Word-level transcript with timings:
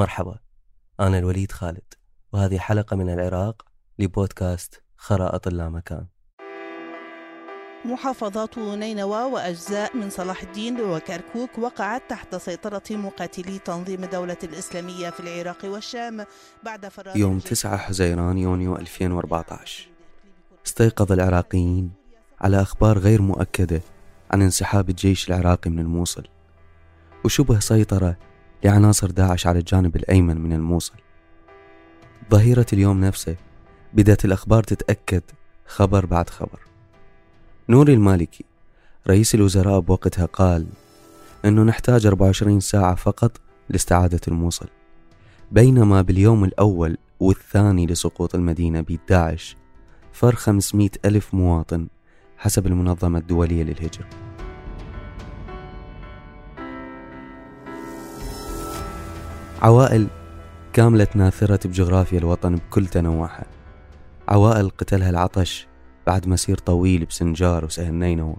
مرحبا 0.00 0.38
أنا 1.00 1.18
الوليد 1.18 1.52
خالد 1.52 1.94
وهذه 2.32 2.58
حلقة 2.58 2.96
من 2.96 3.10
العراق 3.10 3.62
لبودكاست 3.98 4.82
خرائط 4.96 5.46
اللامكان 5.46 6.06
محافظات 7.84 8.58
نينوى 8.58 9.22
وأجزاء 9.22 9.96
من 9.96 10.10
صلاح 10.10 10.42
الدين 10.42 10.80
وكركوك 10.80 11.58
وقعت 11.58 12.02
تحت 12.08 12.36
سيطرة 12.36 12.82
مقاتلي 12.90 13.58
تنظيم 13.58 14.04
الدولة 14.04 14.36
الإسلامية 14.44 15.10
في 15.10 15.20
العراق 15.20 15.64
والشام 15.64 16.24
بعد 16.62 16.88
فراغ 16.88 17.16
يوم 17.16 17.32
الجيش. 17.32 17.50
9 17.50 17.76
حزيران 17.76 18.38
يونيو 18.38 18.76
2014 18.76 19.88
استيقظ 20.66 21.12
العراقيين 21.12 21.92
على 22.40 22.62
أخبار 22.62 22.98
غير 22.98 23.22
مؤكدة 23.22 23.80
عن 24.30 24.42
انسحاب 24.42 24.90
الجيش 24.90 25.28
العراقي 25.28 25.70
من 25.70 25.78
الموصل 25.78 26.24
وشبه 27.24 27.58
سيطرة 27.58 28.29
لعناصر 28.64 29.10
داعش 29.10 29.46
على 29.46 29.58
الجانب 29.58 29.96
الأيمن 29.96 30.40
من 30.40 30.52
الموصل. 30.52 30.94
ظهيرة 32.30 32.66
اليوم 32.72 33.00
نفسه 33.00 33.36
بدأت 33.94 34.24
الأخبار 34.24 34.62
تتأكد 34.62 35.22
خبر 35.66 36.06
بعد 36.06 36.30
خبر. 36.30 36.60
نوري 37.68 37.94
المالكي 37.94 38.44
رئيس 39.08 39.34
الوزراء 39.34 39.80
بوقتها 39.80 40.26
قال 40.26 40.66
أنه 41.44 41.62
نحتاج 41.62 42.06
24 42.06 42.60
ساعة 42.60 42.94
فقط 42.94 43.40
لاستعادة 43.68 44.20
الموصل 44.28 44.68
بينما 45.52 46.02
باليوم 46.02 46.44
الأول 46.44 46.96
والثاني 47.20 47.86
لسقوط 47.86 48.34
المدينة 48.34 48.80
بيد 48.80 49.00
داعش 49.08 49.56
فر 50.12 50.34
500 50.34 50.90
ألف 51.04 51.34
مواطن 51.34 51.88
حسب 52.38 52.66
المنظمة 52.66 53.18
الدولية 53.18 53.62
للهجرة. 53.62 54.29
عوائل 59.62 60.06
كاملت 60.72 61.16
ناثرة 61.16 61.68
بجغرافيا 61.68 62.18
الوطن 62.18 62.54
بكل 62.56 62.86
تنوعها. 62.86 63.44
عوائل 64.28 64.70
قتلها 64.70 65.10
العطش 65.10 65.66
بعد 66.06 66.28
مسير 66.28 66.58
طويل 66.58 67.04
بسنجار 67.04 67.64
وسهل 67.64 67.94
نينوى 67.94 68.36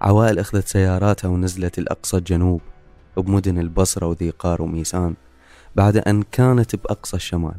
عوائل 0.00 0.38
أخذت 0.38 0.68
سياراتها 0.68 1.28
ونزلت 1.28 1.78
الأقصى 1.78 2.16
الجنوب 2.16 2.60
بمدن 3.16 3.58
البصرة 3.58 4.06
وذيقار 4.06 4.62
وميسان 4.62 5.14
بعد 5.76 5.96
أن 5.96 6.22
كانت 6.22 6.76
بأقصى 6.76 7.16
الشمال. 7.16 7.56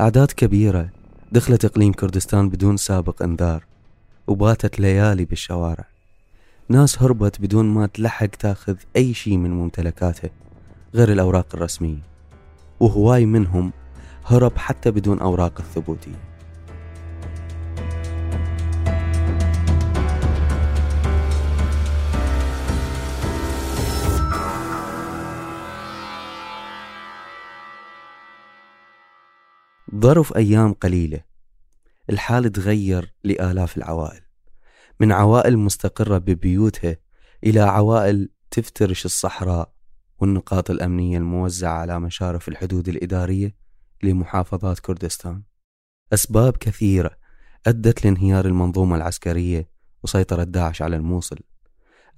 أعداد 0.00 0.32
كبيرة 0.32 0.88
دخلت 1.32 1.64
إقليم 1.64 1.92
كردستان 1.92 2.48
بدون 2.48 2.76
سابق 2.76 3.22
إنذار 3.22 3.64
وباتت 4.26 4.80
ليالي 4.80 5.24
بالشوارع. 5.24 5.84
ناس 6.68 7.02
هربت 7.02 7.40
بدون 7.40 7.66
ما 7.66 7.86
تلحق 7.86 8.26
تاخذ 8.26 8.76
أي 8.96 9.14
شيء 9.14 9.36
من 9.36 9.50
ممتلكاتها. 9.50 10.30
غير 10.94 11.12
الأوراق 11.12 11.46
الرسمية. 11.54 12.02
وهواي 12.80 13.26
منهم 13.26 13.72
هرب 14.24 14.56
حتى 14.56 14.90
بدون 14.90 15.20
أوراق 15.20 15.60
الثبوتية 15.60 16.30
ظرف 29.94 30.36
أيام 30.36 30.72
قليلة. 30.72 31.20
الحال 32.10 32.52
تغير 32.52 33.14
لآلاف 33.24 33.76
العوائل. 33.76 34.20
من 35.00 35.12
عوائل 35.12 35.58
مستقرة 35.58 36.18
ببيوتها 36.18 36.96
إلى 37.44 37.60
عوائل 37.60 38.28
تفترش 38.50 39.04
الصحراء. 39.04 39.79
والنقاط 40.20 40.70
الأمنية 40.70 41.18
الموزعة 41.18 41.72
على 41.72 42.00
مشارف 42.00 42.48
الحدود 42.48 42.88
الإدارية 42.88 43.54
لمحافظات 44.02 44.78
كردستان. 44.78 45.42
أسباب 46.12 46.56
كثيرة 46.56 47.10
أدت 47.66 48.04
لانهيار 48.04 48.46
المنظومة 48.46 48.96
العسكرية 48.96 49.70
وسيطرة 50.02 50.44
داعش 50.44 50.82
على 50.82 50.96
الموصل. 50.96 51.38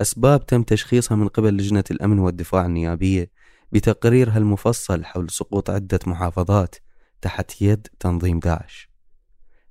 أسباب 0.01 0.47
تم 0.47 0.63
تشخيصها 0.63 1.17
من 1.17 1.29
قبل 1.29 1.57
لجنة 1.57 1.85
الأمن 1.91 2.19
والدفاع 2.19 2.67
النيابية 2.67 3.31
بتقريرها 3.73 4.39
المفصل 4.39 5.05
حول 5.05 5.31
سقوط 5.31 5.71
عدة 5.71 6.01
محافظات 6.07 6.75
تحت 7.21 7.63
يد 7.63 7.89
تنظيم 8.01 8.39
داعش. 8.39 8.91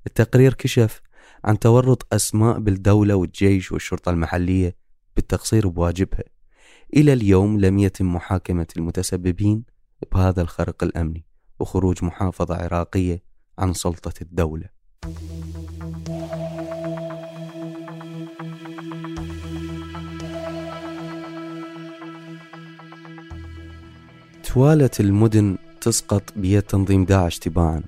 التقرير 0.08 0.54
كشف 0.54 1.02
عن 1.44 1.60
تورط 1.60 2.14
أسماء 2.14 2.60
بالدولة 2.60 3.16
والجيش 3.16 3.72
والشرطة 3.72 4.10
المحلية 4.10 4.76
بالتقصير 5.16 5.68
بواجبها. 5.68 6.24
إلى 6.96 7.14
اليوم 7.14 7.60
لم 7.60 7.80
يتم 7.80 8.16
محاكمة 8.16 8.68
المتسببين 8.78 9.64
بهذا 10.12 10.42
الخرق 10.42 10.84
الأمني 10.84 11.26
وخروج 11.60 12.04
محافظة 12.04 12.56
عراقية 12.56 13.24
عن 13.60 13.74
سلطة 13.74 14.14
الدولة. 14.22 14.70
توالت 24.44 25.00
المدن 25.00 25.58
تسقط 25.82 26.24
بيد 26.36 26.62
تنظيم 26.62 27.06
داعش 27.06 27.40
تباعا. 27.40 27.84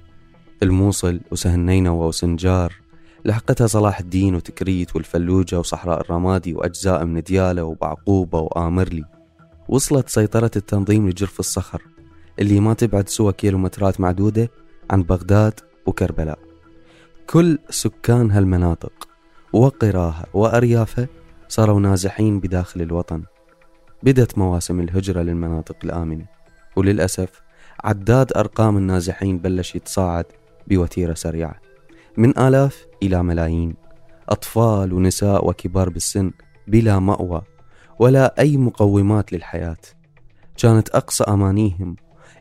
الموصل 0.63 1.19
وسهل 1.31 1.59
نينوى 1.59 2.07
وسنجار 2.07 2.82
لحقتها 3.25 3.67
صلاح 3.67 3.99
الدين 3.99 4.35
وتكريت 4.35 4.95
والفلوجة 4.95 5.59
وصحراء 5.59 6.01
الرمادي 6.01 6.53
وأجزاء 6.53 7.05
من 7.05 7.21
ديالة 7.21 7.63
وبعقوبة 7.63 8.39
وآمرلي 8.39 9.05
وصلت 9.69 10.09
سيطرة 10.09 10.51
التنظيم 10.55 11.09
لجرف 11.09 11.39
الصخر 11.39 11.81
اللي 12.39 12.59
ما 12.59 12.73
تبعد 12.73 13.09
سوى 13.09 13.33
كيلومترات 13.33 14.01
معدودة 14.01 14.49
عن 14.91 15.03
بغداد 15.03 15.59
وكربلاء. 15.85 16.39
كل 17.29 17.59
سكان 17.69 18.31
هالمناطق 18.31 19.07
وقراها 19.53 20.25
وأريافها 20.33 21.07
صاروا 21.47 21.79
نازحين 21.79 22.39
بداخل 22.39 22.81
الوطن. 22.81 23.23
بدت 24.03 24.37
مواسم 24.37 24.79
الهجرة 24.79 25.21
للمناطق 25.21 25.75
الآمنة. 25.83 26.25
وللأسف 26.75 27.41
عداد 27.83 28.33
أرقام 28.35 28.77
النازحين 28.77 29.37
بلش 29.37 29.75
يتصاعد 29.75 30.25
بوتيرة 30.67 31.13
سريعة. 31.13 31.55
من 32.17 32.37
آلاف 32.39 32.85
إلى 33.03 33.23
ملايين. 33.23 33.75
أطفال 34.29 34.93
ونساء 34.93 35.49
وكبار 35.49 35.89
بالسن 35.89 36.31
بلا 36.67 36.99
مأوى 36.99 37.41
ولا 37.99 38.39
أي 38.39 38.57
مقومات 38.57 39.33
للحياة. 39.33 39.77
كانت 40.57 40.89
أقصى 40.89 41.23
أمانيهم 41.23 41.95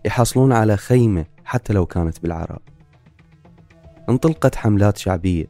يحصلون 0.05 0.53
على 0.53 0.77
خيمة 0.77 1.25
حتى 1.45 1.73
لو 1.73 1.87
كانت 1.87 2.23
بالعراء. 2.23 2.63
انطلقت 4.09 4.57
حملات 4.57 4.99
شعبية 4.99 5.47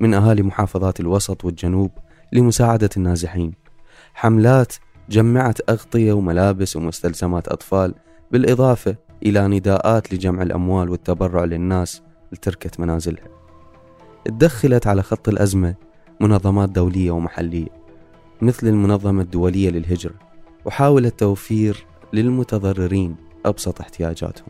من 0.00 0.14
أهالي 0.14 0.42
محافظات 0.42 1.00
الوسط 1.00 1.44
والجنوب 1.44 1.90
لمساعدة 2.32 2.90
النازحين. 2.96 3.52
حملات 4.14 4.72
جمعت 5.08 5.70
أغطية 5.70 6.12
وملابس 6.12 6.76
ومستلزمات 6.76 7.48
أطفال 7.48 7.94
بالإضافة 8.30 8.96
إلى 9.22 9.48
نداءات 9.48 10.14
لجمع 10.14 10.42
الأموال 10.42 10.90
والتبرع 10.90 11.44
للناس 11.44 12.02
لتركة 12.32 12.70
منازلها 12.78 13.41
تدخلت 14.24 14.86
على 14.86 15.02
خط 15.02 15.28
الأزمة 15.28 15.74
منظمات 16.20 16.68
دولية 16.68 17.10
ومحلية 17.10 17.68
مثل 18.42 18.66
المنظمة 18.66 19.22
الدولية 19.22 19.70
للهجرة 19.70 20.14
وحاولت 20.64 21.20
توفير 21.20 21.86
للمتضررين 22.12 23.16
أبسط 23.46 23.80
احتياجاتهم. 23.80 24.48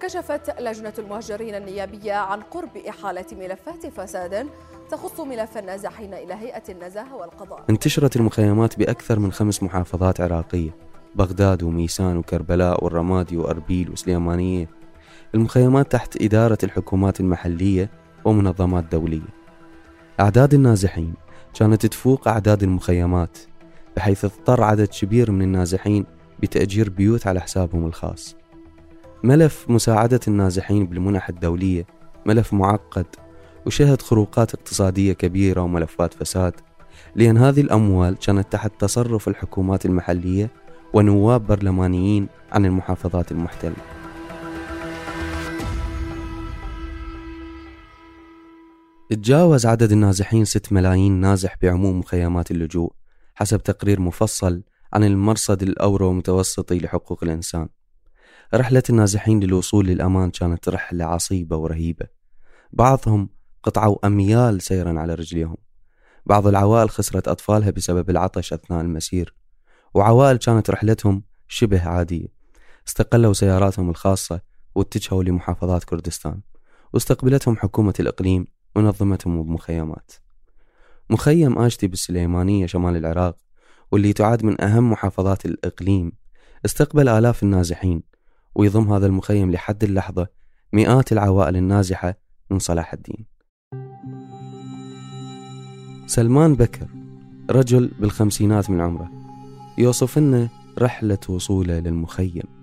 كشفت 0.00 0.60
لجنة 0.60 0.92
المهجرين 0.98 1.54
النيابية 1.54 2.12
عن 2.12 2.40
قرب 2.40 2.76
إحالة 2.88 3.24
ملفات 3.32 3.86
فساد 3.86 4.46
تخص 4.90 5.20
ملف 5.20 5.58
النازحين 5.58 6.14
إلى 6.14 6.34
هيئة 6.34 6.62
النزاهة 6.68 7.16
والقضاء. 7.16 7.64
انتشرت 7.70 8.16
المخيمات 8.16 8.78
بأكثر 8.78 9.18
من 9.18 9.32
خمس 9.32 9.62
محافظات 9.62 10.20
عراقية 10.20 10.70
بغداد 11.14 11.62
وميسان 11.62 12.16
وكربلاء 12.16 12.84
والرمادي 12.84 13.36
وأربيل 13.36 13.90
وسليمانية. 13.90 14.70
المخيمات 15.34 15.92
تحت 15.92 16.22
إدارة 16.22 16.58
الحكومات 16.62 17.20
المحلية 17.20 17.90
ومنظمات 18.26 18.84
دولية. 18.92 19.36
أعداد 20.20 20.54
النازحين 20.54 21.14
كانت 21.54 21.86
تفوق 21.86 22.28
أعداد 22.28 22.62
المخيمات 22.62 23.38
بحيث 23.96 24.24
اضطر 24.24 24.62
عدد 24.62 24.88
كبير 24.88 25.30
من 25.30 25.42
النازحين 25.42 26.06
بتأجير 26.40 26.90
بيوت 26.90 27.26
على 27.26 27.40
حسابهم 27.40 27.86
الخاص. 27.86 28.36
ملف 29.24 29.66
مساعدة 29.68 30.20
النازحين 30.28 30.86
بالمنح 30.86 31.28
الدولية 31.28 31.86
ملف 32.26 32.52
معقد 32.52 33.06
وشهد 33.66 34.02
خروقات 34.02 34.54
اقتصادية 34.54 35.12
كبيرة 35.12 35.60
وملفات 35.60 36.14
فساد 36.14 36.52
لأن 37.14 37.38
هذه 37.38 37.60
الأموال 37.60 38.16
كانت 38.16 38.52
تحت 38.52 38.72
تصرف 38.78 39.28
الحكومات 39.28 39.86
المحلية 39.86 40.50
ونواب 40.92 41.46
برلمانيين 41.46 42.28
عن 42.52 42.66
المحافظات 42.66 43.32
المحتلة. 43.32 43.95
تجاوز 49.10 49.66
عدد 49.66 49.92
النازحين 49.92 50.44
6 50.44 50.74
ملايين 50.74 51.12
نازح 51.12 51.56
بعموم 51.62 51.98
مخيمات 51.98 52.50
اللجوء 52.50 52.92
حسب 53.34 53.62
تقرير 53.62 54.00
مفصل 54.00 54.62
عن 54.92 55.04
المرصد 55.04 55.62
الأورو 55.62 56.12
متوسطي 56.12 56.78
لحقوق 56.78 57.24
الإنسان. 57.24 57.68
رحلة 58.54 58.82
النازحين 58.90 59.40
للوصول 59.40 59.86
للأمان 59.86 60.30
كانت 60.30 60.68
رحلة 60.68 61.04
عصيبة 61.04 61.56
ورهيبة. 61.56 62.06
بعضهم 62.72 63.28
قطعوا 63.62 64.06
أميال 64.06 64.62
سيرا 64.62 65.00
على 65.00 65.14
رجليهم. 65.14 65.56
بعض 66.26 66.46
العوائل 66.46 66.90
خسرت 66.90 67.28
أطفالها 67.28 67.70
بسبب 67.70 68.10
العطش 68.10 68.52
أثناء 68.52 68.80
المسير. 68.80 69.34
وعوائل 69.94 70.36
كانت 70.36 70.70
رحلتهم 70.70 71.22
شبه 71.48 71.88
عادية. 71.88 72.28
استقلوا 72.88 73.32
سياراتهم 73.32 73.90
الخاصة 73.90 74.40
واتجهوا 74.74 75.24
لمحافظات 75.24 75.84
كردستان. 75.84 76.40
واستقبلتهم 76.92 77.56
حكومة 77.56 77.94
الإقليم 78.00 78.55
ونظمتهم 78.76 79.42
بمخيمات 79.42 80.12
مخيم 81.10 81.58
آشتي 81.58 81.86
بالسليمانية 81.86 82.66
شمال 82.66 82.96
العراق 82.96 83.36
واللي 83.92 84.12
تعد 84.12 84.44
من 84.44 84.60
أهم 84.60 84.90
محافظات 84.90 85.46
الإقليم. 85.46 86.12
استقبل 86.64 87.08
آلاف 87.08 87.42
النازحين 87.42 88.02
ويضم 88.54 88.92
هذا 88.92 89.06
المخيم 89.06 89.52
لحد 89.52 89.84
اللحظة 89.84 90.26
مئات 90.72 91.12
العوائل 91.12 91.56
النازحة 91.56 92.14
من 92.50 92.58
صلاح 92.58 92.92
الدين. 92.92 93.26
سلمان 96.06 96.54
بكر 96.54 96.86
رجل 97.50 97.90
بالخمسينات 98.00 98.70
من 98.70 98.80
عمره 98.80 99.10
يوصف 99.78 100.18
لنا 100.18 100.48
رحلة 100.78 101.18
وصوله 101.28 101.78
للمخيم. 101.78 102.55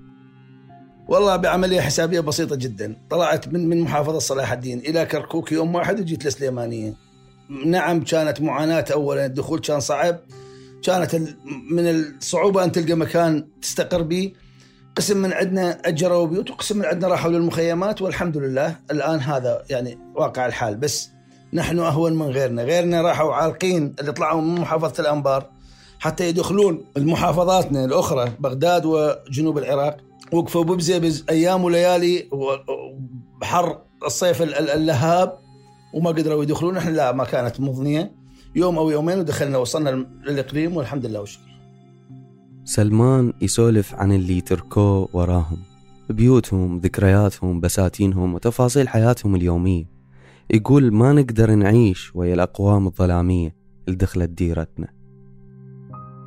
والله 1.14 1.36
بعملية 1.36 1.82
حسابية 1.82 2.20
بسيطة 2.20 2.56
جدا. 2.56 2.96
طلعت 3.10 3.48
من 3.48 3.70
من 3.70 3.82
محافظة 3.82 4.20
صلاح 4.20 4.52
الدين 4.52 4.80
إلى 4.80 5.06
كركوك 5.06 5.52
يوم 5.52 5.76
واحد 5.76 6.00
وجيت 6.00 6.26
لسليمانية. 6.26 6.94
نعم 7.66 8.04
كانت 8.04 8.42
معاناة 8.42 8.86
أولا. 8.94 9.26
الدخول 9.26 9.60
كان 9.60 9.80
صعب. 9.80 10.20
كانت 10.84 11.16
من 11.72 11.90
الصعوبة 11.90 12.64
أن 12.64 12.72
تلقى 12.72 12.94
مكان 12.94 13.48
تستقر 13.62 14.02
به. 14.02 14.32
قسم 14.96 15.18
من 15.18 15.34
عندنا 15.34 15.80
أجروا 15.86 16.28
بيوت 16.28 16.52
وقسم 16.52 16.78
من 16.78 16.86
عندنا 16.86 17.08
راحوا 17.08 17.32
للمخيمات 17.32 18.02
والحمد 18.02 18.38
لله. 18.38 18.76
الآن 18.92 19.20
هذا 19.20 19.64
يعني 19.70 19.98
واقع 20.16 20.46
الحال. 20.46 20.78
بس 20.78 21.10
نحن 21.54 21.80
أهون 21.80 22.14
من 22.14 22.28
غيرنا. 22.28 22.64
غيرنا 22.64 23.02
راحوا 23.02 23.34
عالقين. 23.34 23.96
اللي 24.00 24.12
طلعوا 24.12 24.42
من 24.42 24.62
محافظة 24.62 25.02
الأنبار 25.02 25.50
حتى 26.00 26.28
يدخلون 26.28 26.86
المحافظاتنا 26.98 27.86
الأخرى 27.86 28.32
بغداد 28.40 28.86
وجنوب 28.86 29.58
العراق. 29.58 29.98
وقفوا 30.34 30.64
ببزيبز 30.64 31.26
أيام 31.30 31.64
وليالي 31.64 32.30
بحر 33.42 33.82
الصيف 34.06 34.42
اللهاب 34.42 35.38
وما 35.94 36.10
قدروا 36.10 36.44
يدخلون. 36.44 36.78
إحنا 36.78 36.92
لا 36.92 37.12
ما 37.12 37.24
كانت 37.24 37.60
مضنية. 37.60 38.16
يوم 38.56 38.78
أو 38.78 38.90
يومين 38.90 39.20
ودخلنا 39.20 39.58
وصلنا 39.58 39.90
للإقليم 40.28 40.78
والحمد 40.78 41.06
لله 41.06 41.20
والشكر. 41.20 41.54
سلمان 42.66 43.34
يسولف 43.42 43.96
عن 43.96 44.12
اللي 44.12 44.42
تركوه 44.42 45.10
وراهم. 45.14 45.58
بيوتهم 46.10 46.78
ذكرياتهم 46.78 47.60
بساتينهم 47.60 48.34
وتفاصيل 48.34 48.88
حياتهم 48.88 49.36
اليومية. 49.36 49.86
يقول 50.50 50.94
ما 50.94 51.14
نقدر 51.14 51.52
نعيش 51.52 52.16
ويا 52.16 52.34
الأقوام 52.34 52.88
الظلامية 52.88 53.56
اللي 53.88 53.98
دخلت 53.98 54.30
ديرتنا. 54.30 54.88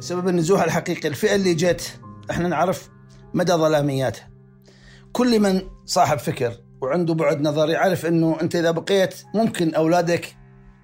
سبب 0.01 0.29
النزوح 0.29 0.63
الحقيقي 0.63 1.09
الفئة 1.09 1.35
اللي 1.35 1.55
جت. 1.55 2.01
إحنا 2.31 2.49
نعرف 2.49 2.91
مدى 3.35 3.53
ظلامياتها 3.53 4.29
كل 5.13 5.41
من 5.41 5.61
صاحب 5.87 6.19
فكر 6.19 6.53
وعنده 6.81 7.15
بعد 7.15 7.41
نظر 7.41 7.71
يعرف 7.71 8.07
إنه 8.07 8.37
أنت 8.41 8.57
إذا 8.57 8.71
بقيت 8.71 9.15
ممكن 9.35 9.75
أولادك 9.75 10.37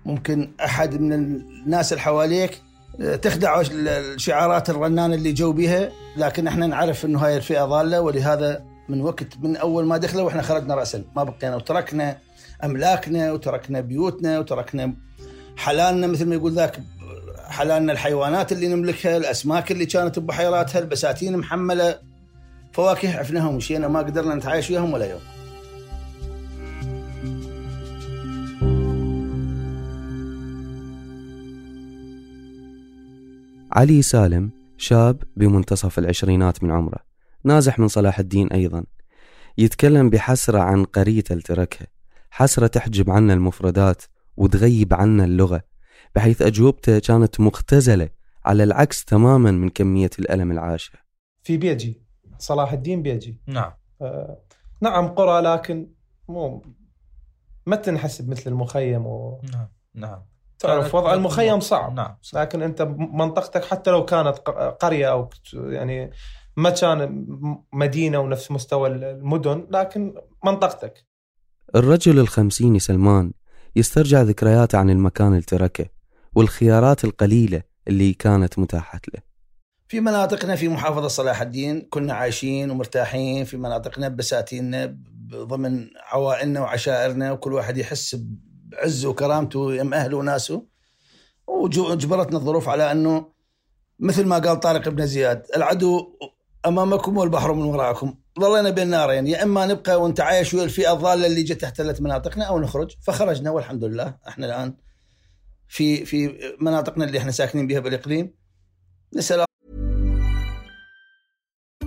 ممكن 0.04 0.52
أحد 0.64 1.00
من 1.00 1.12
الناس 1.12 1.92
اللي 1.92 2.02
حواليك 2.02 2.62
تخدع 3.22 3.60
الشعارات 3.60 4.70
الرنانة 4.70 5.14
اللي 5.14 5.32
جو 5.32 5.52
بها 5.52 5.90
لكن 6.16 6.46
إحنا 6.46 6.66
نعرف 6.66 7.04
إنه 7.04 7.18
هاي 7.18 7.36
الفئة 7.36 7.64
ضالة 7.64 8.00
ولهذا 8.00 8.64
من 8.88 9.00
وقت 9.00 9.26
من 9.42 9.56
أول 9.56 9.86
ما 9.86 9.96
دخلوا 9.96 10.22
وإحنا 10.22 10.42
خرجنا 10.42 10.74
راسا. 10.74 11.04
ما 11.16 11.24
بقينا 11.24 11.56
وتركنا 11.56 12.18
أملاكنا 12.64 13.32
وتركنا 13.32 13.80
بيوتنا 13.80 14.38
وتركنا 14.38 14.94
حلالنا 15.56 16.06
مثل 16.06 16.26
ما 16.26 16.34
يقول 16.34 16.52
ذاك 16.52 16.80
حلالنا 17.48 17.92
الحيوانات 17.92 18.52
اللي 18.52 18.68
نملكها 18.68 19.16
الأسماك 19.16 19.72
اللي 19.72 19.86
كانت 19.86 20.18
ببحيراتها 20.18 20.78
البساتين 20.78 21.36
محملة. 21.36 21.98
فواكه 22.72 23.18
عفناها 23.18 23.48
ومشينا 23.48 23.88
ما 23.88 23.98
قدرنا 23.98 24.34
نتعايش 24.34 24.70
وياهم 24.70 24.92
ولا 24.92 25.10
يوم. 25.10 25.20
علي 33.72 34.02
سالم 34.02 34.50
شاب 34.76 35.22
بمنتصف 35.36 35.98
العشرينات 35.98 36.64
من 36.64 36.70
عمره 36.70 36.98
نازح 37.44 37.78
من 37.78 37.88
صلاح 37.88 38.18
الدين 38.18 38.52
أيضا. 38.52 38.84
يتكلم 39.58 40.10
بحسرة 40.10 40.58
عن 40.58 40.84
قريته 40.84 41.40
تركها 41.40 41.86
حسرة 42.30 42.66
تحجب 42.66 43.10
عنا 43.10 43.34
المفردات 43.34 44.02
وتغيب 44.36 44.94
عنا 44.94 45.24
اللغة 45.24 45.62
بحيث 46.14 46.42
أجوبته 46.42 46.98
كانت 46.98 47.40
مختزلة 47.40 48.08
على 48.44 48.64
العكس 48.64 49.04
تماما 49.04 49.50
من 49.50 49.68
كمية 49.68 50.10
الألم 50.18 50.52
العاشة. 50.52 50.92
في 51.42 51.56
بيجي 51.56 52.02
صلاح 52.42 52.72
الدين 52.72 53.02
بيجي. 53.02 53.40
نعم. 53.46 53.72
آه 54.02 54.38
نعم 54.80 55.08
قرى 55.08 55.40
لكن 55.40 55.90
مو 56.28 56.62
ما 57.66 57.76
تنحسب 57.76 58.30
مثل 58.30 58.50
المخيم 58.50 59.06
و... 59.06 59.40
نعم 59.52 59.68
نعم. 59.94 60.22
تعرف 60.58 60.94
وضع 60.94 61.14
المخيم 61.14 61.60
صعب. 61.60 61.94
نعم 61.94 62.16
صح. 62.22 62.40
لكن 62.40 62.62
أنت 62.62 62.82
منطقتك 62.98 63.64
حتى 63.64 63.90
لو 63.90 64.04
كانت 64.04 64.38
قرية 64.80 65.12
أو 65.12 65.30
يعني 65.54 66.10
ما 66.56 66.70
كان 66.70 67.26
مدينة 67.72 68.18
ونفس 68.18 68.50
مستوى 68.50 68.88
المدن 68.88 69.66
لكن 69.70 70.14
منطقتك. 70.44 71.06
الرجل 71.74 72.18
الخمسيني 72.18 72.78
سلمان 72.78 73.32
يسترجع 73.76 74.22
ذكرياته 74.22 74.78
عن 74.78 74.90
المكان 74.90 75.28
اللي 75.28 75.42
تركه 75.42 75.86
والخيارات 76.34 77.04
القليلة 77.04 77.62
اللي 77.88 78.12
كانت 78.12 78.58
متاحة 78.58 79.00
له. 79.14 79.31
في 79.92 80.00
مناطقنا 80.00 80.56
في 80.56 80.68
محافظة 80.68 81.08
صلاح 81.08 81.42
الدين 81.42 81.80
كنا 81.90 82.14
عايشين 82.14 82.70
ومرتاحين 82.70 83.44
في 83.44 83.56
مناطقنا 83.56 84.08
بساتيننا 84.08 84.96
ضمن 85.34 85.88
عوائلنا 85.96 86.60
وعشائرنا 86.60 87.32
وكل 87.32 87.52
واحد 87.52 87.78
يحس 87.78 88.16
بعزه 88.64 89.08
وكرامته 89.08 89.74
يم 89.74 89.94
أهله 89.94 90.16
وناسه. 90.16 90.66
وجبرتنا 91.46 92.38
الظروف 92.38 92.68
على 92.68 92.92
أنه 92.92 93.32
مثل 93.98 94.26
ما 94.26 94.38
قال 94.38 94.60
طارق 94.60 94.88
بن 94.88 95.06
زياد 95.06 95.46
العدو 95.56 96.18
أمامكم 96.66 97.16
والبحر 97.16 97.52
من 97.52 97.64
وراءكم. 97.64 98.14
ظلينا 98.40 98.70
بين 98.70 98.88
نارين 98.88 99.26
يا 99.26 99.42
إما 99.42 99.66
نبقى 99.66 100.02
ونتعايش 100.02 100.54
ويا 100.54 100.64
الفئة 100.64 100.92
الضالة 100.92 101.26
اللي 101.26 101.42
جت 101.42 101.64
احتلت 101.64 102.00
مناطقنا 102.00 102.44
أو 102.44 102.58
نخرج. 102.58 102.96
فخرجنا 103.02 103.50
والحمد 103.50 103.84
لله 103.84 104.16
إحنا 104.28 104.46
الآن 104.46 104.76
في 105.68 106.04
في 106.04 106.38
مناطقنا 106.60 107.04
اللي 107.04 107.18
إحنا 107.18 107.30
ساكنين 107.30 107.66
بها 107.66 107.80
بالإقليم. 107.80 108.34
نسأل 109.16 109.44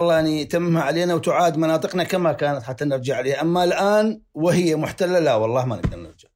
والله 0.00 0.14
يعني 0.14 0.44
تمها 0.44 0.82
علينا 0.82 1.14
وتعاد 1.14 1.56
مناطقنا 1.56 2.04
كما 2.04 2.32
كانت 2.32 2.62
حتى 2.62 2.84
نرجع 2.84 3.16
عليها. 3.16 3.40
أما 3.40 3.64
الآن 3.64 4.20
وهي 4.34 4.76
محتلة 4.76 5.18
لا 5.18 5.34
والله 5.34 5.64
ما 5.64 5.76
نقدر 5.76 5.96
نرجع. 5.96 6.28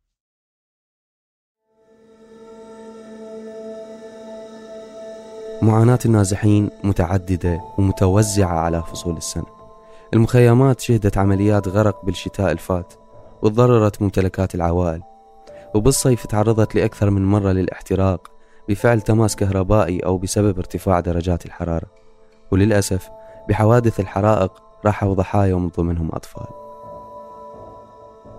معاناة 5.62 5.98
النازحين 6.04 6.70
متعددة 6.84 7.60
ومتوزعة 7.78 8.58
على 8.58 8.82
فصول 8.82 9.16
السنة. 9.16 9.46
المخيمات 10.14 10.80
شهدت 10.80 11.18
عمليات 11.18 11.68
غرق 11.68 12.04
بالشتاء 12.04 12.52
الفات 12.52 12.94
وتضررت 13.42 14.02
ممتلكات 14.02 14.54
العوائل. 14.54 15.02
وبالصيف 15.74 16.26
تعرضت 16.26 16.74
لأكثر 16.74 17.10
من 17.10 17.24
مرة 17.24 17.52
للاحتراق 17.52 18.30
بفعل 18.68 19.00
تماس 19.00 19.36
كهربائي 19.36 20.00
أو 20.00 20.18
بسبب 20.18 20.58
ارتفاع 20.58 21.00
درجات 21.00 21.46
الحرارة. 21.46 21.86
وللأسف 22.52 23.08
بحوادث 23.48 24.00
الحرائق 24.00 24.52
راحوا 24.84 25.14
ضحايا 25.14 25.54
ومن 25.54 25.68
ضمنهم 25.68 26.08
أطفال. 26.12 26.46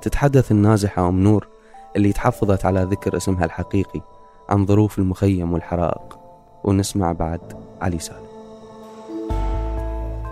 تتحدث 0.02 0.52
النازحة 0.52 1.10
أم 1.10 1.24
نور 1.24 1.48
اللي 1.96 2.14
تحفظت 2.14 2.66
على 2.66 2.84
ذكر 2.84 3.18
اسمها 3.18 3.46
الحقيقي 3.46 4.02
عن 4.50 4.66
ظروف 4.66 5.00
المخيم 5.00 5.54
والحرائق 5.54 6.20
ونسمع 6.64 7.12
بعد 7.12 7.54
علي 7.82 8.00
سالم. 8.00 8.26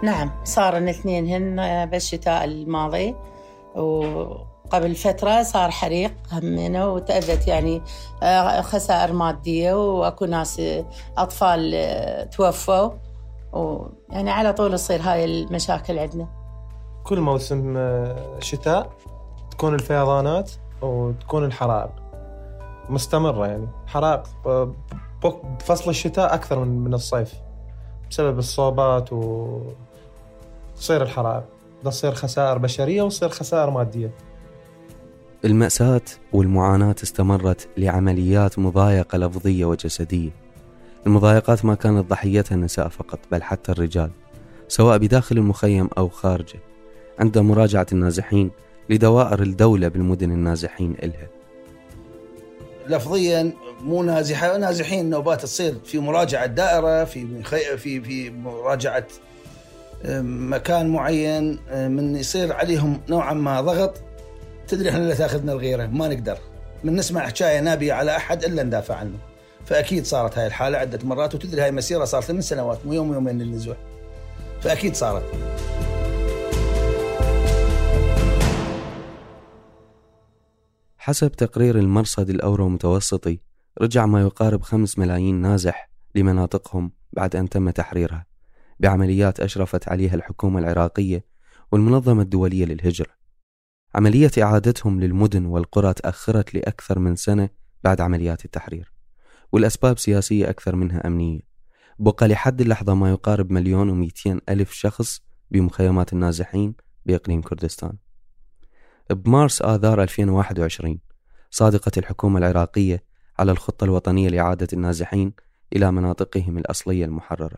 نعم 0.03 0.31
صار 0.43 0.77
الاثنين 0.77 1.27
هن 1.27 1.85
بالشتاء 1.85 2.43
الماضي 2.43 3.15
وقبل 3.75 4.95
فترة 4.95 5.43
صار 5.43 5.71
حريق 5.71 6.13
همنا 6.31 6.85
وتأذت 6.85 7.47
يعني 7.47 7.81
آه، 8.23 8.61
خسائر 8.61 9.13
مادية 9.13 9.73
وأكو 9.73 10.25
ناس 10.25 10.59
آه، 10.59 10.85
أطفال 11.17 11.71
آه، 11.75 12.23
توفوا. 12.23 12.89
ويعني 13.53 14.31
على 14.31 14.53
طول 14.53 14.71
تصير 14.71 15.01
هاي 15.01 15.25
المشاكل 15.25 15.99
عندنا. 15.99 16.27
كل 17.03 17.19
موسم 17.19 17.73
آه، 17.77 18.39
شتاء 18.39 18.93
تكون 19.51 19.73
الفيضانات 19.73 20.51
وتكون 20.81 21.45
الحرائق. 21.45 21.91
مستمرة 22.89 23.47
يعني. 23.47 23.67
حرائق 23.87 24.23
آه، 24.45 24.73
بفصل 25.23 25.89
الشتاء 25.89 26.33
أكثر 26.33 26.59
من 26.59 26.83
من 26.83 26.93
الصيف 26.93 27.33
بسبب 28.09 28.37
الصوبات 28.39 29.13
و 29.13 29.59
تصير 30.75 31.01
الحرائق. 31.01 31.43
تصير 31.83 32.13
خسائر 32.13 32.57
بشرية 32.57 33.01
وتصير 33.01 33.29
خسائر 33.29 33.69
مادية. 33.69 34.11
المأساة 35.45 36.01
والمعاناة 36.33 36.95
استمرت 37.03 37.69
لعمليات 37.77 38.59
مضايقة 38.59 39.17
لفظية 39.17 39.65
وجسدية. 39.65 40.42
المضايقات 41.07 41.65
ما 41.65 41.75
كانت 41.75 42.09
ضحيتها 42.09 42.55
النساء 42.55 42.87
فقط 42.87 43.19
بل 43.31 43.43
حتى 43.43 43.71
الرجال 43.71 44.11
سواء 44.67 44.97
بداخل 44.97 45.37
المخيم 45.37 45.89
أو 45.97 46.09
خارجه 46.09 46.59
عند 47.19 47.37
مراجعة 47.37 47.87
النازحين 47.91 48.51
لدوائر 48.89 49.41
الدولة 49.41 49.87
بالمدن 49.87 50.31
النازحين 50.31 50.95
إلها. 51.03 51.27
لفظيا 52.87 53.53
مو 53.81 54.03
نازحة 54.03 54.57
نازحين 54.57 55.09
نوبات 55.09 55.41
تصير 55.41 55.75
في 55.85 55.99
مراجعة 55.99 56.45
دائرة 56.45 57.03
في. 57.03 57.43
في 57.77 58.01
في 58.01 58.29
مراجعة 58.29 59.07
مكان 60.25 60.89
معين 60.89 61.59
من 61.71 62.15
يصير 62.15 62.53
عليهم 62.53 63.01
نوعا 63.09 63.33
ما 63.33 63.61
ضغط 63.61 64.01
تدري 64.67 64.89
إحنا 64.89 64.99
اللي 64.99 65.15
تأخذنا 65.15 65.53
الغيرة؟ 65.53 65.85
ما 65.85 66.07
نقدر. 66.07 66.37
من 66.83 66.95
نسمع 66.95 67.27
حكاية 67.27 67.59
نابية 67.59 67.93
على 67.93 68.15
أحد 68.15 68.43
إلا 68.43 68.63
ندافع 68.63 68.95
عنه. 68.95 69.17
فأكيد 69.65 70.05
صارت 70.05 70.37
هاي 70.37 70.47
الحالة 70.47 70.77
عدة 70.77 70.99
مرات 71.03 71.35
وتدري 71.35 71.61
هاي 71.61 71.71
مسيرة 71.71 72.05
صارت 72.05 72.31
من 72.31 72.41
سنوات 72.41 72.85
مو 72.85 72.93
يوم 72.93 73.13
يومين 73.13 73.39
للنزوح. 73.39 73.77
فأكيد 74.61 74.95
صارت. 74.95 75.23
حسب 80.97 81.31
تقرير 81.31 81.79
المرصد 81.79 82.29
الأورو 82.29 82.69
متوسطي 82.69 83.39
رجع 83.81 84.05
ما 84.05 84.21
يقارب 84.21 84.61
خمس 84.61 84.99
ملايين 84.99 85.35
نازح 85.35 85.89
لمناطقهم 86.15 86.91
بعد 87.13 87.35
أن 87.35 87.49
تم 87.49 87.69
تحريرها 87.69 88.25
بعمليات 88.79 89.39
أشرفت 89.39 89.89
عليها 89.89 90.15
الحكومة 90.15 90.59
العراقية 90.59 91.25
والمنظمة 91.71 92.21
الدولية 92.21 92.65
للهجرة. 92.65 93.11
عملية 93.95 94.31
إعادتهم 94.41 94.99
للمدن 94.99 95.45
والقرى 95.45 95.93
تأخرت 95.93 96.55
لأكثر 96.55 96.99
من 96.99 97.15
سنة 97.15 97.49
بعد 97.83 98.01
عمليات 98.01 98.45
التحرير. 98.45 98.92
والأسباب 99.53 99.99
سياسية 99.99 100.49
أكثر 100.49 100.75
منها 100.75 101.07
أمنية. 101.07 101.39
بقى 101.99 102.27
لحد 102.27 102.61
اللحظة 102.61 102.93
ما 102.93 103.09
يقارب 103.09 103.51
مليون 103.51 103.89
ومئتين 103.89 104.41
ألف 104.49 104.71
شخص 104.71 105.21
بمخيمات 105.51 106.13
النازحين 106.13 106.75
بإقليم 107.05 107.41
كردستان. 107.41 107.93
بمارس 109.09 109.61
آذار 109.61 110.03
2021 110.03 110.99
صادقت 111.51 111.97
الحكومة 111.97 112.37
العراقية 112.39 113.03
على 113.39 113.51
الخطة 113.51 113.83
الوطنية 113.83 114.29
لإعادة 114.29 114.67
النازحين 114.73 115.33
إلى 115.75 115.91
مناطقهم 115.91 116.57
الأصلية 116.57 117.05
المحررة 117.05 117.57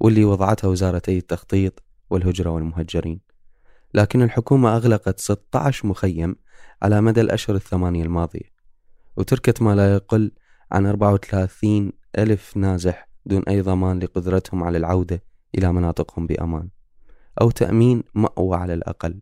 واللي 0.00 0.24
وضعتها 0.24 0.68
وزارتي 0.68 1.18
التخطيط 1.18 1.82
والهجرة 2.10 2.50
والمهجرين. 2.50 3.20
لكن 3.94 4.22
الحكومة 4.22 4.76
أغلقت 4.76 5.20
16 5.20 5.86
مخيم 5.86 6.36
على 6.82 7.00
مدى 7.00 7.20
الأشهر 7.20 7.56
الثمانية 7.56 8.02
الماضية 8.02 8.52
وتركت 9.16 9.62
ما 9.62 9.74
لا 9.74 9.94
يقل 9.94 10.32
عن 10.72 10.86
34 10.86 11.92
ألف 12.18 12.56
نازح 12.56 13.08
دون 13.26 13.42
أي 13.48 13.60
ضمان 13.60 13.98
لقدرتهم 13.98 14.62
على 14.62 14.78
العودة 14.78 15.22
إلى 15.58 15.72
مناطقهم 15.72 16.26
بأمان 16.26 16.68
أو 17.40 17.50
تأمين 17.50 18.02
مأوى 18.14 18.56
على 18.56 18.74
الأقل. 18.74 19.20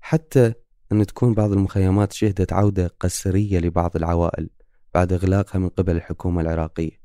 حتى 0.00 0.52
أن 0.92 1.06
تكون 1.06 1.34
بعض 1.34 1.52
المخيمات 1.52 2.12
شهدت 2.12 2.52
عودة 2.52 2.94
قسرية 3.00 3.58
لبعض 3.58 3.96
العوائل 3.96 4.50
بعد 4.94 5.12
إغلاقها 5.12 5.58
من 5.58 5.68
قبل 5.68 5.96
الحكومة 5.96 6.40
العراقية. 6.40 7.02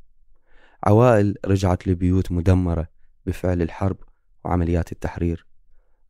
عوائل 0.83 1.35
رجعت 1.45 1.87
لبيوت 1.87 2.31
مدمرة 2.31 2.87
بفعل 3.25 3.61
الحرب 3.61 3.97
وعمليات 4.45 4.91
التحرير. 4.91 5.47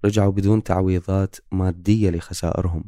رجعوا 0.05 0.31
بدون 0.31 0.63
تعويضات 0.63 1.35
مادية 1.51 2.09
لخسائرهم. 2.09 2.83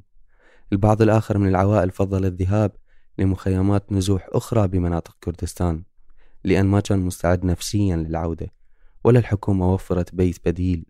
البعض 0.72 1.02
الآخر 1.02 1.38
من 1.38 1.48
العوائل 1.48 1.92
فضل 1.92 2.26
الذهاب 2.26 2.72
لمخيمات 3.20 3.92
نزوح 3.92 4.28
أخرى 4.32 4.68
بمناطق 4.68 5.18
كردستان 5.24 5.84
لأن 6.44 6.66
ما 6.66 6.80
كان 6.80 7.00
مستعد 7.00 7.46
نفسيا 7.46 7.96
للعودة 7.96 8.48
ولا 9.04 9.20
الحكومة 9.20 9.74
وفرت 9.74 10.16
بيت 10.16 10.38
بديل 10.46 10.86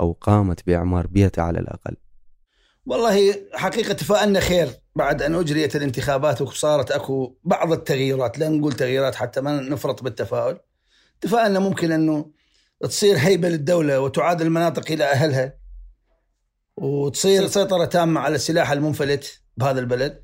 أو 0.00 0.12
قامت 0.12 0.66
بإعمار 0.66 1.06
بيته 1.06 1.42
على 1.42 1.58
الأقل. 1.58 1.96
والله 2.86 3.34
حقيقة 3.54 3.92
تفاءلنا 3.92 4.40
خير 4.40 4.68
بعد 4.96 5.22
أن 5.22 5.34
أجريت 5.34 5.76
الانتخابات 5.76 6.42
وصارت 6.42 6.90
أكو 6.90 7.36
بعض 7.44 7.72
التغييرات 7.72 8.38
لا 8.38 8.48
نقول 8.48 8.72
تغييرات 8.72 9.14
حتى 9.14 9.40
ما 9.40 9.60
نفرط 9.60 10.02
بالتفاؤل. 10.02 10.58
تفاءلنا 11.20 11.58
ممكن 11.58 11.92
أنه 11.92 12.30
تصير 12.80 13.16
هيبة 13.16 13.48
للدولة 13.48 14.00
وتعاد 14.00 14.42
المناطق 14.42 14.90
إلى 14.90 15.04
أهلها 15.04 15.54
وتصير 16.76 17.46
سيطرة 17.46 17.84
تامة 17.84 18.20
على 18.20 18.34
السلاح 18.34 18.70
المنفلت 18.70 19.40
بهذا 19.56 19.80
البلد. 19.80 20.23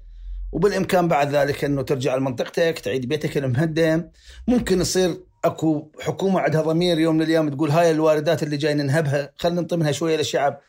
وبالإمكان 0.53 1.09
بعد 1.09 1.35
ذلك 1.35 1.65
أنه 1.65 1.83
ترجع 1.83 2.17
لمنطقتك 2.17 2.79
تعيد 2.79 3.07
بيتك 3.07 3.39
المهدم. 3.39 4.11
ممكن 4.49 4.81
يصير 4.81 5.17
أكو 5.45 5.91
حكومة 6.01 6.41
عندها 6.41 6.63
ضمير 6.63 6.99
يوم 6.99 7.15
من 7.15 7.23
الأيام 7.23 7.49
تقول 7.49 7.71
هاي 7.71 7.91
الواردات 7.91 8.43
اللي 8.43 8.57
جاي 8.57 8.75
ننهبها 8.75 9.33
خلينا 9.37 9.61
ننطي 9.61 9.93
شوية 9.93 10.17
للشعب 10.17 10.61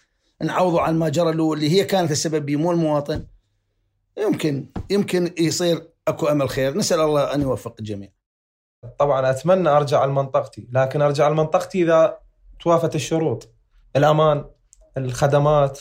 نعوضوا 0.43 0.81
عن 0.81 0.99
ما 0.99 1.09
جرى 1.09 1.33
له 1.33 1.53
اللي 1.53 1.69
هي 1.69 1.83
كانت 1.83 2.11
السبب 2.11 2.45
بيه 2.45 2.55
مو 2.55 2.71
المواطن. 2.71 3.25
يمكن 4.17 4.65
يمكن 4.89 5.33
يصير 5.39 5.87
أكو 6.07 6.27
أمل 6.27 6.49
خير. 6.49 6.77
نسأل 6.77 6.99
الله 6.99 7.33
أن 7.35 7.41
يوفق 7.41 7.75
الجميع. 7.79 8.09
طبعا 8.99 9.29
أتمنى 9.29 9.69
أرجع 9.69 10.05
لمنطقتي 10.05 10.67
لكن 10.71 11.01
أرجع 11.01 11.29
لمنطقتي 11.29 11.83
إذا 11.83 12.17
توافت 12.59 12.95
الشروط. 12.95 13.49
الأمان 13.95 14.45
الخدمات 14.97 15.79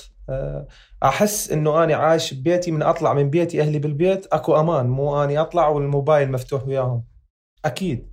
أحس 1.03 1.53
إنه 1.53 1.85
أني 1.85 1.95
عايش 1.95 2.35
ببيتي 2.35 2.71
من 2.71 2.83
أطلع 2.83 3.15
من 3.15 3.31
بيتي 3.31 3.61
أهلي 3.61 3.79
بالبيت 3.79 4.27
أكو 4.27 4.61
أمان 4.61 4.87
مو 4.87 5.25
أني 5.25 5.39
أطلع 5.39 5.69
والموبايل 5.69 6.33
مفتوح 6.33 6.67
وياهم. 6.67 7.05
أكيد. 7.65 8.13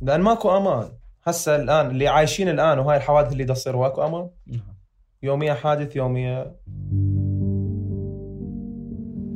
لأن 0.00 0.20
ماكو 0.20 0.56
أمان. 0.56 0.88
هسه 1.24 1.56
الآن 1.56 1.86
اللي 1.90 2.08
عايشين 2.08 2.48
الآن 2.48 2.78
وهاي 2.78 2.96
الحوادث 2.96 3.32
اللي 3.32 3.44
تصير 3.44 3.76
واكو 3.76 4.06
أمان؟ 4.06 4.30
يوميا 5.22 5.54
حادث 5.54 5.96
يوميا 5.96 6.54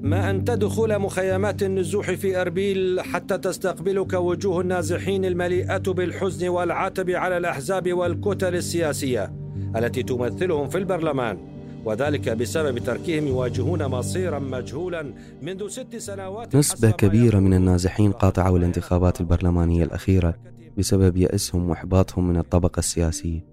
ما 0.02 0.30
أن 0.30 0.44
تدخل 0.44 0.98
مخيمات 0.98 1.62
النزوح 1.62 2.10
في 2.10 2.40
أربيل 2.40 3.00
حتى 3.00 3.38
تستقبلك 3.38 4.12
وجوه 4.12 4.60
النازحين 4.60 5.24
المليئة 5.24 5.78
بالحزن 5.78 6.48
والعتب 6.48 7.10
على 7.10 7.36
الأحزاب 7.36 7.92
والكتل 7.92 8.54
السياسية 8.54 9.32
التي 9.76 10.02
تمثلهم 10.02 10.68
في 10.68 10.78
البرلمان؟ 10.78 11.51
وذلك 11.84 12.28
بسبب 12.28 12.78
تركهم 12.78 13.26
يواجهون 13.26 13.86
مصيرا 13.86 14.38
مجهولا 14.38 15.14
منذ 15.42 15.68
ست 15.68 15.96
سنوات 15.96 16.56
نسبة 16.56 16.90
كبيرة 16.90 17.38
من 17.38 17.54
النازحين 17.54 18.12
قاطعوا 18.12 18.58
الانتخابات 18.58 19.20
البرلمانية 19.20 19.84
الأخيرة 19.84 20.34
بسبب 20.78 21.16
يأسهم 21.16 21.70
وإحباطهم 21.70 22.28
من 22.28 22.36
الطبقة 22.36 22.78
السياسية. 22.78 23.44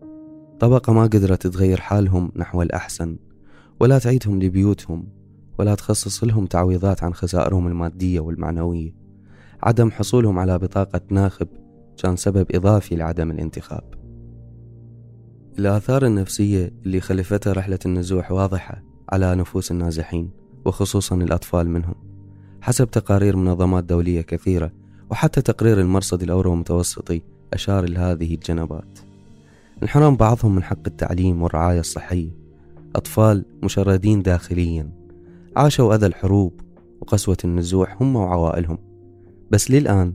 طبقة 0.59 0.93
ما 0.93 1.03
قدرت 1.03 1.47
تغير 1.47 1.79
حالهم 1.81 2.31
نحو 2.35 2.61
الأحسن 2.61 3.17
ولا 3.79 3.99
تعيدهم 3.99 4.39
لبيوتهم 4.39 5.07
ولا 5.59 5.75
تخصص 5.75 6.23
لهم 6.23 6.45
تعويضات 6.45 7.03
عن 7.03 7.13
خسائرهم 7.13 7.67
المادية 7.67 8.19
والمعنوية. 8.19 8.95
عدم 9.63 9.91
حصولهم 9.91 10.39
على 10.39 10.57
بطاقة 10.57 11.01
ناخب 11.09 11.47
كان 12.03 12.15
سبب 12.15 12.45
إضافي 12.55 12.95
لعدم 12.95 13.31
الانتخاب. 13.31 13.98
الآثار 15.59 16.05
النفسية 16.05 16.71
اللي 16.85 17.01
خلفتها 17.01 17.53
رحلة 17.53 17.79
النزوح 17.85 18.31
واضحة 18.31 18.83
على 19.09 19.35
نفوس 19.35 19.71
النازحين 19.71 20.29
وخصوصا 20.65 21.15
الأطفال 21.15 21.69
منهم. 21.69 21.95
حسب 22.61 22.91
تقارير 22.91 23.35
منظمات 23.35 23.83
دولية 23.83 24.21
كثيرة 24.21 24.71
وحتى 25.09 25.41
تقرير 25.41 25.79
المرصد 25.79 26.23
الأورو 26.23 26.53
المتوسطي 26.53 27.21
أشار 27.53 27.89
لهذه 27.89 28.33
الجنبات. 28.33 28.99
انحرم 29.83 30.15
بعضهم 30.15 30.55
من 30.55 30.63
حق 30.63 30.87
التعليم 30.87 31.41
والرعاية 31.41 31.79
الصحية. 31.79 32.29
أطفال 32.95 33.45
مشردين 33.63 34.21
داخليا. 34.21 34.89
عاشوا 35.55 35.95
أذى 35.95 36.05
الحروب 36.05 36.61
وقسوة 37.01 37.37
النزوح 37.45 38.01
هم 38.01 38.15
وعوائلهم. 38.15 38.77
بس 39.51 39.71
للآن 39.71 40.13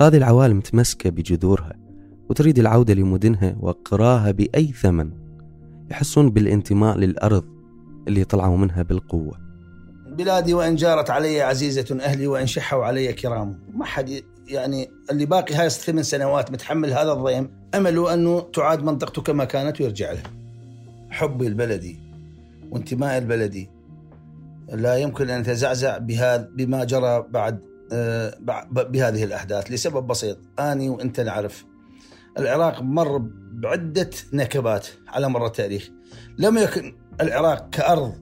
هذه 0.00 0.16
العوالم 0.16 0.56
متمسكة 0.56 1.10
بجذورها. 1.10 1.83
وتريد 2.30 2.58
العودة 2.58 2.94
لمدنها 2.94 3.56
وقراها 3.60 4.30
بأي 4.30 4.66
ثمن 4.66 5.10
يحسون 5.90 6.30
بالانتماء 6.30 6.98
للأرض 6.98 7.44
اللي 8.08 8.24
طلعوا 8.24 8.56
منها 8.56 8.82
بالقوة. 8.82 9.38
بلادي 10.06 10.54
وإن 10.54 10.76
جارت 10.76 11.10
علي 11.10 11.42
عزيزة 11.42 11.98
أهلي 12.00 12.26
وإن 12.26 12.46
شحوا 12.46 12.84
علي 12.84 13.12
كرام. 13.12 13.58
ما 13.74 13.84
حد 13.84 14.22
يعني 14.48 14.90
اللي 15.10 15.26
باقي 15.26 15.54
هاي 15.54 15.70
ثمان 15.70 16.02
سنوات 16.02 16.52
متحمل 16.52 16.92
هذا 16.92 17.12
الضيم 17.12 17.50
أمله 17.74 18.14
أنه 18.14 18.40
تعاد 18.40 18.82
منطقته 18.82 19.22
كما 19.22 19.44
كانت 19.44 19.80
ويرجع 19.80 20.12
لها. 20.12 20.22
حبي 21.10 21.46
البلدي 21.46 21.98
وانتمائي 22.70 23.18
البلدي. 23.18 23.70
لا 24.72 24.96
يمكن 24.96 25.30
أن 25.30 25.40
يتزعزع 25.40 25.98
بهذا 25.98 26.48
بما 26.56 26.84
جرى 26.84 27.26
بعد 27.30 27.60
آه، 27.92 28.34
بهذه 28.72 29.24
الأحداث 29.24 29.70
لسبب 29.70 30.06
بسيط. 30.06 30.38
أني 30.58 30.88
وأنت 30.88 31.20
نعرف. 31.20 31.64
العراق 32.38 32.82
مر 32.82 33.18
بعدة 33.52 34.10
نكبات 34.32 34.86
على 35.08 35.28
مر 35.28 35.46
التاريخ. 35.46 35.90
لم 36.38 36.58
يكن 36.58 36.96
العراق 37.20 37.70
كأرض 37.70 38.14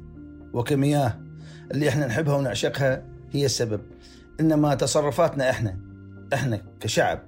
وكمياه. 0.52 1.18
اللي 1.70 1.88
إحنا 1.88 2.06
نحبها 2.06 2.36
ونعشقها 2.36 3.04
هي 3.30 3.44
السبب. 3.44 3.80
إنما 4.40 4.74
تصرفاتنا 4.74 5.50
إحنا 5.50 5.78
إحنا 6.34 6.62
كشعب 6.80 7.22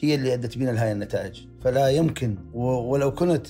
هي 0.00 0.14
اللي 0.14 0.34
أدت 0.34 0.58
بنا 0.58 0.70
لهذه 0.70 0.92
النتائج. 0.92 1.40
فلا 1.64 1.88
يمكن 1.88 2.36
ولو 2.54 3.14
كنت 3.14 3.46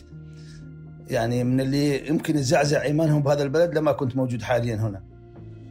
يعني 1.10 1.44
من 1.44 1.60
اللي 1.60 2.08
يمكن 2.08 2.38
يزعزع 2.38 2.82
إيمانهم 2.82 3.22
بهذا 3.22 3.42
البلد 3.42 3.78
لما 3.78 3.92
كنت 3.92 4.16
موجود 4.16 4.42
حاليا 4.42 4.74
هنا. 4.76 5.02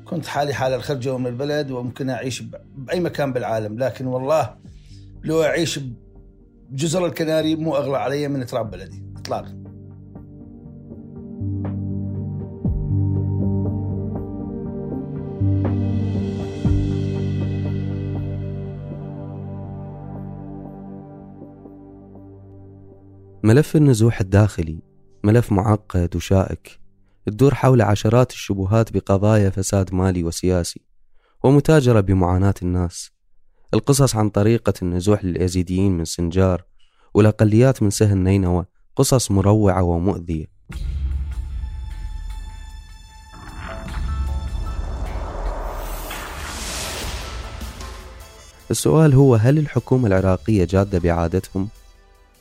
كنت 0.06 0.26
حالي 0.26 0.54
حال 0.54 0.74
الخرجة 0.74 1.17
من 1.17 1.28
البلد 1.28 1.71
وممكن 1.71 2.10
أعيش 2.10 2.43
بأي 2.76 3.00
مكان 3.00 3.34
بالعالم. 3.34 3.80
لكن 3.80 4.08
والله 4.08 4.56
لو 5.24 5.43
أعيش 5.43 5.80
بجزر 6.72 7.06
الكناري 7.06 7.56
مو 7.56 7.76
أغلى 7.76 7.98
علي 7.98 8.28
من 8.28 8.46
تراب 8.46 8.72
بلدي 8.72 9.04
اطلاقا. 9.18 9.62
ملف 23.44 23.76
النزوح 23.76 24.20
الداخلي 24.20 24.82
ملف 25.24 25.52
معقد 25.52 26.16
وشائك 26.16 26.80
تدور 27.26 27.54
حول 27.54 27.82
عشرات 27.82 28.32
الشبهات 28.32 28.94
بقضايا 28.94 29.50
فساد 29.50 29.94
مالي 29.94 30.24
وسياسي 30.24 30.82
ومتاجرة 31.44 32.00
بمعاناة 32.00 32.54
الناس. 32.62 33.21
القصص 33.74 34.16
عن 34.16 34.30
طريقة 34.30 34.74
النزوح 34.82 35.26
لليزيديين 35.26 35.98
من 35.98 36.06
سنجار 36.06 36.64
والأقليات 37.14 37.84
من 37.84 37.90
سهل 37.90 38.18
نينوى 38.18 38.66
قصص 38.96 39.32
مروعة 39.32 39.84
ومؤذية 39.84 40.46
السؤال 48.72 49.14
هو 49.14 49.36
هل 49.36 49.58
الحكومة 49.58 50.08
العراقية 50.08 50.66
جادة 50.66 51.00
بإعادتهم؟ 51.00 51.68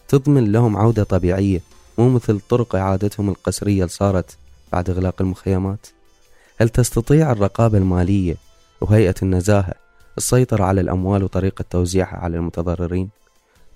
تضمن 0.09 0.53
لهم 0.53 0.77
عودة 0.77 1.03
طبيعية 1.03 1.61
مو 1.99 2.09
مثل 2.09 2.41
طرق 2.41 2.77
إعادتهم 2.77 3.29
القسرية 3.29 3.75
اللي 3.75 3.89
صارت 3.89 4.37
بعد 4.73 4.91
إغلاق 4.91 5.23
المخيمات؟ 5.23 5.87
هل 6.61 6.69
تستطيع 6.69 7.33
الرقابة 7.33 7.79
المالية 7.79 8.37
وهيئة 8.81 9.15
النزاهة 9.23 9.90
السيطرة 10.19 10.65
على 10.65 10.81
الأموال 10.81 11.25
وطريقة 11.25 11.65
توزيعها 11.71 12.17
على 12.17 12.37
المتضررين؟ 12.37 13.09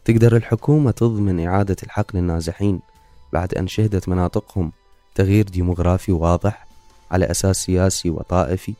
تقدر 0.04 0.36
الحكومة 0.36 0.90
تضمن 0.90 1.46
إعادة 1.46 1.76
الحق 1.82 2.16
للنازحين 2.16 2.80
بعد 3.32 3.54
أن 3.54 3.68
شهدت 3.68 4.08
مناطقهم 4.08 4.72
تغيير 5.14 5.44
ديموغرافي 5.44 6.12
واضح 6.12 6.66
على 7.10 7.30
أساس 7.30 7.56
سياسي 7.56 8.10
وطائفي؟ 8.10 8.74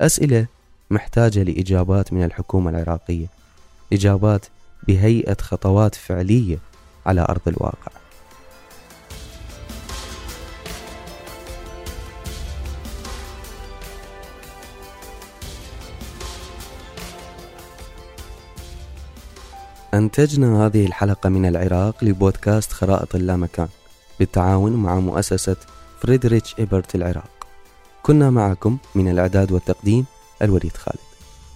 أسئلة 0.00 0.46
محتاجة 0.90 1.42
لإجابات 1.42 2.12
من 2.12 2.24
الحكومة 2.24 2.70
العراقية 2.70 3.26
إجابات 3.92 4.46
بهيئة 4.88 5.36
خطوات 5.40 5.94
فعلية 5.94 6.58
على 7.06 7.20
أرض 7.20 7.40
الواقع 7.46 7.92
أنتجنا 19.94 20.66
هذه 20.66 20.86
الحلقة 20.86 21.28
من 21.28 21.46
العراق 21.46 22.04
لبودكاست 22.04 22.72
خرائط 22.72 23.14
اللامكان 23.14 23.68
بالتعاون 24.18 24.72
مع 24.72 25.00
مؤسسة 25.00 25.56
فريدريتش 26.00 26.54
إيبرت 26.58 26.94
العراق. 26.94 27.30
كنا 28.02 28.30
معكم 28.30 28.78
من 28.94 29.08
الإعداد 29.08 29.52
والتقديم 29.52 30.04
الوليد 30.42 30.76
خالد 30.76 30.98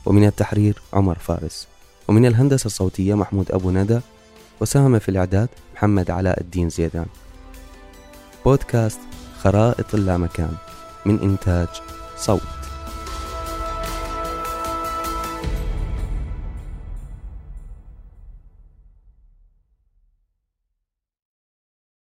ومن 0.07 0.27
التحرير 0.27 0.83
عمر 0.93 1.19
فارس 1.19 1.69
ومن 2.09 2.27
الهندسة 2.27 2.67
الصوتية 2.67 3.15
محمود 3.15 3.53
أبو 3.53 3.71
ندى 3.71 4.01
وساهم 4.61 4.99
في 4.99 5.09
الإعداد 5.09 5.49
محمد 5.75 6.11
علاء 6.11 6.41
الدين 6.41 6.69
زيدان. 6.69 7.07
بودكاست 8.45 9.01
خرائط 9.43 9.95
اللامكان 9.95 10.57
من 11.07 11.21
إنتاج 11.21 11.69
صوت. 12.19 12.64